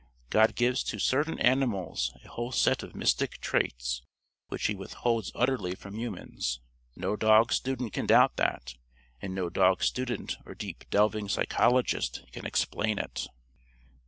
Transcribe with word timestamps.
God 0.31 0.55
gives 0.55 0.83
to 0.85 0.97
certain 0.97 1.37
animals 1.37 2.11
a 2.25 2.29
whole 2.29 2.51
set 2.51 2.81
of 2.81 2.95
mystic 2.95 3.37
traits 3.39 4.01
which 4.47 4.65
He 4.65 4.73
withholds 4.73 5.31
utterly 5.35 5.75
from 5.75 5.93
humans. 5.93 6.59
No 6.95 7.15
dog 7.15 7.53
student 7.53 7.93
can 7.93 8.07
doubt 8.07 8.35
that, 8.37 8.73
and 9.21 9.35
no 9.35 9.51
dog 9.51 9.83
student 9.83 10.37
or 10.43 10.55
deep 10.55 10.85
delving 10.89 11.29
psychologist 11.29 12.23
can 12.31 12.47
explain 12.47 12.97
it.) 12.97 13.27